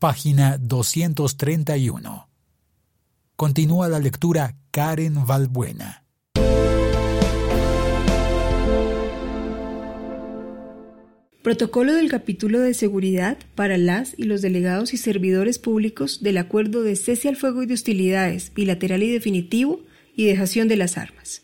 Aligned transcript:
Página 0.00 0.56
231. 0.56 2.30
Continúa 3.36 3.86
la 3.90 3.98
lectura 3.98 4.56
Karen 4.70 5.26
Valbuena. 5.26 6.06
Protocolo 11.42 11.92
del 11.92 12.08
capítulo 12.08 12.60
de 12.60 12.72
seguridad 12.72 13.36
para 13.54 13.76
las 13.76 14.18
y 14.18 14.22
los 14.22 14.40
delegados 14.40 14.94
y 14.94 14.96
servidores 14.96 15.58
públicos 15.58 16.22
del 16.22 16.38
acuerdo 16.38 16.82
de 16.82 16.96
cese 16.96 17.28
al 17.28 17.36
fuego 17.36 17.62
y 17.62 17.66
de 17.66 17.74
hostilidades 17.74 18.54
bilateral 18.54 19.02
y 19.02 19.12
definitivo 19.12 19.82
y 20.16 20.24
dejación 20.24 20.66
de 20.68 20.76
las 20.76 20.96
armas. 20.96 21.42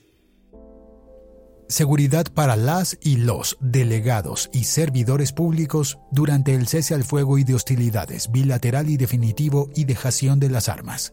Seguridad 1.69 2.33
para 2.33 2.55
las 2.55 2.97
y 3.03 3.17
los 3.17 3.59
delegados 3.61 4.51
y 4.53 4.65
servidores 4.65 5.33
públicos 5.33 5.99
durante 6.13 6.55
el 6.55 6.69
cese 6.69 6.95
al 6.95 7.03
fuego 7.03 7.39
y 7.39 7.45
de 7.45 7.55
hostilidades 7.55 8.31
bilateral 8.31 8.89
y 8.89 8.97
definitivo 8.97 9.69
y 9.75 9.85
dejación 9.85 10.39
de 10.39 10.49
las 10.49 10.69
armas. 10.69 11.13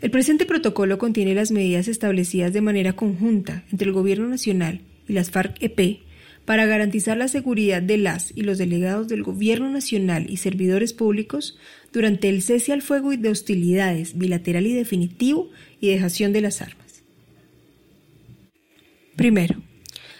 El 0.00 0.10
presente 0.10 0.46
protocolo 0.46 0.96
contiene 0.96 1.34
las 1.34 1.50
medidas 1.50 1.88
establecidas 1.88 2.54
de 2.54 2.62
manera 2.62 2.94
conjunta 2.94 3.64
entre 3.70 3.88
el 3.88 3.92
Gobierno 3.92 4.28
Nacional 4.28 4.80
y 5.06 5.12
las 5.12 5.30
FARC-EP 5.30 6.06
para 6.46 6.64
garantizar 6.64 7.18
la 7.18 7.28
seguridad 7.28 7.82
de 7.82 7.98
las 7.98 8.32
y 8.34 8.42
los 8.42 8.56
delegados 8.56 9.08
del 9.08 9.24
Gobierno 9.24 9.68
Nacional 9.68 10.24
y 10.30 10.38
servidores 10.38 10.94
públicos 10.94 11.58
durante 11.92 12.30
el 12.30 12.40
cese 12.40 12.72
al 12.72 12.80
fuego 12.80 13.12
y 13.12 13.18
de 13.18 13.28
hostilidades 13.28 14.16
bilateral 14.16 14.66
y 14.66 14.72
definitivo 14.72 15.50
y 15.80 15.90
dejación 15.90 16.32
de 16.32 16.40
las 16.40 16.62
armas. 16.62 16.87
Primero, 19.18 19.60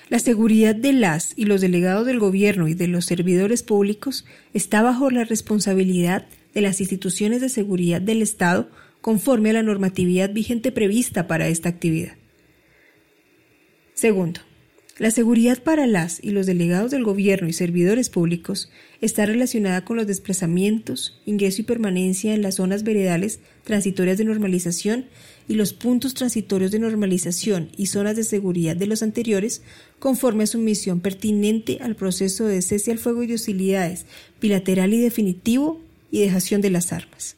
la 0.09 0.19
seguridad 0.19 0.75
de 0.75 0.93
las 0.93 1.33
y 1.37 1.45
los 1.45 1.61
delegados 1.61 2.05
del 2.05 2.19
gobierno 2.19 2.67
y 2.67 2.75
de 2.75 2.89
los 2.89 3.05
servidores 3.05 3.63
públicos 3.63 4.27
está 4.55 4.83
bajo 4.83 5.09
la 5.13 5.23
responsabilidad 5.23 6.27
de 6.53 6.63
las 6.63 6.81
instituciones 6.81 7.41
de 7.41 7.49
seguridad 7.49 8.01
del 8.01 8.23
Estado 8.23 8.69
conforme 9.01 9.51
a 9.51 9.53
la 9.53 9.63
normatividad 9.63 10.33
vigente 10.33 10.73
prevista 10.73 11.29
para 11.29 11.47
esta 11.47 11.69
actividad. 11.69 12.17
Segundo, 13.95 14.41
la 14.99 15.13
seguridad 15.13 15.63
para 15.63 15.87
las 15.87 16.19
y 16.23 16.31
los 16.31 16.47
delegados 16.47 16.91
del 16.91 17.05
gobierno 17.05 17.49
y 17.49 17.53
servidores 17.53 18.11
públicos 18.11 18.69
está 19.01 19.27
relacionada 19.27 19.85
con 19.85 19.97
los 19.97 20.09
desplazamientos, 20.09 21.21
ingreso 21.25 21.63
y 21.63 21.65
permanencia 21.65 22.35
en 22.35 22.43
las 22.43 22.57
zonas 22.57 22.83
veredales 22.83 23.39
transitorias 23.63 24.19
de 24.19 24.25
normalización 24.25 25.07
y 25.47 25.55
los 25.55 25.73
puntos 25.73 26.15
transitorios 26.15 26.73
de 26.73 26.81
normalización 26.81 27.71
y 27.77 27.87
zonas 27.87 28.17
de 28.17 28.25
seguridad 28.25 28.75
de 28.75 28.89
los 28.89 29.05
anteriores 29.05 29.63
conforme 30.01 30.43
a 30.43 30.49
su 30.49 30.59
misión 30.59 30.99
pertinente 30.99 31.79
al 31.81 31.95
proceso 31.95 32.47
de 32.47 32.61
cese 32.61 32.91
al 32.91 32.99
fuego 32.99 33.23
y 33.23 33.29
de 33.29 33.35
hostilidades 33.35 34.05
bilateral 34.41 34.93
y 34.93 35.01
definitivo 35.01 35.81
y 36.11 36.23
dejación 36.23 36.61
de 36.61 36.71
las 36.71 36.93
armas. 36.93 37.37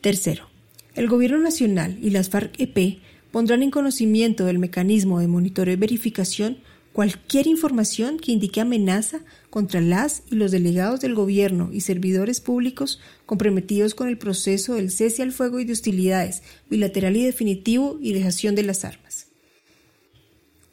Tercero, 0.00 0.48
el 0.96 1.06
Gobierno 1.06 1.38
Nacional 1.38 1.98
y 2.02 2.10
las 2.10 2.30
FARC-EP 2.30 2.98
pondrán 3.36 3.62
en 3.62 3.70
conocimiento 3.70 4.46
del 4.46 4.58
mecanismo 4.58 5.20
de 5.20 5.26
monitoreo 5.26 5.74
y 5.74 5.76
verificación 5.76 6.56
cualquier 6.94 7.46
información 7.46 8.18
que 8.18 8.32
indique 8.32 8.62
amenaza 8.62 9.20
contra 9.50 9.82
las 9.82 10.22
y 10.30 10.36
los 10.36 10.52
delegados 10.52 11.00
del 11.00 11.14
gobierno 11.14 11.68
y 11.70 11.82
servidores 11.82 12.40
públicos 12.40 12.98
comprometidos 13.26 13.94
con 13.94 14.08
el 14.08 14.16
proceso 14.16 14.72
del 14.72 14.90
cese 14.90 15.22
al 15.22 15.32
fuego 15.32 15.60
y 15.60 15.66
de 15.66 15.74
hostilidades 15.74 16.42
bilateral 16.70 17.14
y 17.14 17.26
definitivo 17.26 17.98
y 18.00 18.14
dejación 18.14 18.54
de 18.54 18.62
las 18.62 18.86
armas. 18.86 19.26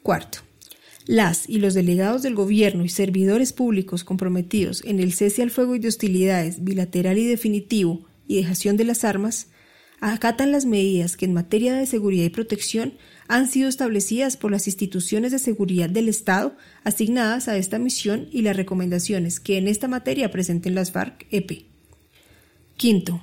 Cuarto, 0.02 0.38
las 1.04 1.46
y 1.46 1.58
los 1.58 1.74
delegados 1.74 2.22
del 2.22 2.34
gobierno 2.34 2.82
y 2.82 2.88
servidores 2.88 3.52
públicos 3.52 4.04
comprometidos 4.04 4.82
en 4.86 5.00
el 5.00 5.12
cese 5.12 5.42
al 5.42 5.50
fuego 5.50 5.74
y 5.74 5.80
de 5.80 5.88
hostilidades 5.88 6.64
bilateral 6.64 7.18
y 7.18 7.26
definitivo 7.26 8.06
y 8.26 8.36
dejación 8.36 8.78
de 8.78 8.84
las 8.84 9.04
armas 9.04 9.48
acatan 10.12 10.52
las 10.52 10.66
medidas 10.66 11.16
que 11.16 11.24
en 11.24 11.32
materia 11.32 11.74
de 11.74 11.86
seguridad 11.86 12.24
y 12.24 12.30
protección 12.30 12.94
han 13.26 13.48
sido 13.48 13.70
establecidas 13.70 14.36
por 14.36 14.50
las 14.50 14.66
instituciones 14.66 15.32
de 15.32 15.38
seguridad 15.38 15.88
del 15.88 16.10
Estado 16.10 16.54
asignadas 16.84 17.48
a 17.48 17.56
esta 17.56 17.78
misión 17.78 18.28
y 18.30 18.42
las 18.42 18.54
recomendaciones 18.54 19.40
que 19.40 19.56
en 19.56 19.66
esta 19.66 19.88
materia 19.88 20.30
presenten 20.30 20.74
las 20.74 20.92
FARC-EP. 20.92 21.64
Quinto, 22.76 23.22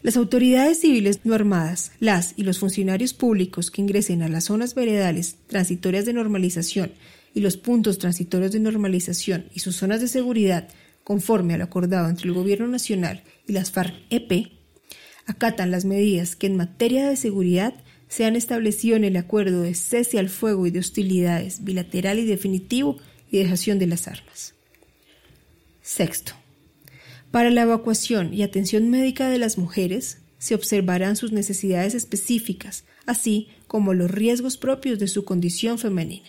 las 0.00 0.16
autoridades 0.16 0.80
civiles 0.80 1.20
no 1.24 1.34
armadas, 1.34 1.92
las 2.00 2.32
y 2.36 2.44
los 2.44 2.60
funcionarios 2.60 3.12
públicos 3.12 3.70
que 3.70 3.82
ingresen 3.82 4.22
a 4.22 4.28
las 4.28 4.44
zonas 4.44 4.74
veredales 4.74 5.36
transitorias 5.48 6.06
de 6.06 6.14
normalización 6.14 6.92
y 7.34 7.40
los 7.40 7.58
puntos 7.58 7.98
transitorios 7.98 8.52
de 8.52 8.60
normalización 8.60 9.50
y 9.52 9.60
sus 9.60 9.76
zonas 9.76 10.00
de 10.00 10.08
seguridad, 10.08 10.68
conforme 11.04 11.54
a 11.54 11.58
lo 11.58 11.64
acordado 11.64 12.08
entre 12.08 12.28
el 12.28 12.34
Gobierno 12.34 12.68
Nacional 12.68 13.22
y 13.46 13.52
las 13.52 13.70
FARC-EP, 13.70 14.55
acatan 15.26 15.70
las 15.70 15.84
medidas 15.84 16.36
que 16.36 16.46
en 16.46 16.56
materia 16.56 17.08
de 17.08 17.16
seguridad 17.16 17.74
se 18.08 18.24
han 18.24 18.36
establecido 18.36 18.96
en 18.96 19.04
el 19.04 19.16
acuerdo 19.16 19.62
de 19.62 19.74
cese 19.74 20.18
al 20.18 20.28
fuego 20.28 20.66
y 20.66 20.70
de 20.70 20.78
hostilidades 20.78 21.64
bilateral 21.64 22.18
y 22.18 22.24
definitivo 22.24 22.98
y 23.30 23.38
dejación 23.38 23.78
de 23.78 23.86
las 23.86 24.06
armas. 24.06 24.54
Sexto. 25.82 26.32
Para 27.30 27.50
la 27.50 27.62
evacuación 27.62 28.32
y 28.32 28.42
atención 28.42 28.88
médica 28.88 29.28
de 29.28 29.38
las 29.38 29.58
mujeres 29.58 30.18
se 30.38 30.54
observarán 30.54 31.16
sus 31.16 31.32
necesidades 31.32 31.94
específicas, 31.94 32.84
así 33.04 33.48
como 33.66 33.94
los 33.94 34.10
riesgos 34.10 34.56
propios 34.56 34.98
de 34.98 35.08
su 35.08 35.24
condición 35.24 35.78
femenina. 35.78 36.28